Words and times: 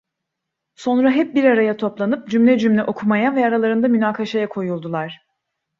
Sonra 0.75 1.11
hep 1.11 1.35
bir 1.35 1.43
araya 1.43 1.77
toplanıp 1.77 2.29
cümle 2.29 2.57
cümle 2.59 2.83
okumaya 2.83 3.35
ve 3.35 3.45
aralarında 3.45 3.87
münakaşaya 3.87 4.49
koyuldular. 4.49 5.25